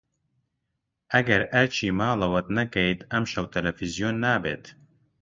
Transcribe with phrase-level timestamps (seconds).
[1.13, 4.65] ئەگەر ئەرکی ماڵەوەت نەکەیت، ئەمشەو تەلەڤیزیۆن نابێت.